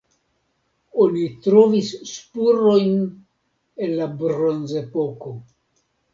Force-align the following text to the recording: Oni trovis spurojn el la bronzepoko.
Oni 1.03 1.25
trovis 1.47 1.91
spurojn 2.13 2.97
el 3.19 3.95
la 4.01 4.09
bronzepoko. 4.25 5.37